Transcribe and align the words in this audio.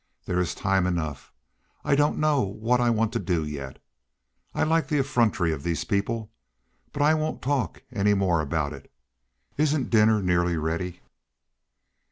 "There's 0.25 0.55
time 0.55 0.87
enough. 0.87 1.31
I 1.83 1.93
don't 1.95 2.17
know 2.17 2.41
what 2.41 2.81
I 2.81 2.89
want 2.89 3.13
to 3.13 3.19
do 3.19 3.45
yet. 3.45 3.77
I 4.51 4.63
like 4.63 4.87
the 4.87 4.97
effrontery 4.97 5.51
of 5.51 5.61
these 5.61 5.83
people! 5.83 6.31
But 6.91 7.03
I 7.03 7.13
won't 7.13 7.43
talk 7.43 7.83
any 7.91 8.15
more 8.15 8.41
about 8.41 8.73
it; 8.73 8.91
isn't 9.57 9.91
dinner 9.91 10.19
nearly 10.23 10.57
ready?" 10.57 11.01